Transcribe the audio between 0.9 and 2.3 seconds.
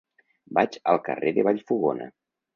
al carrer de Vallfogona.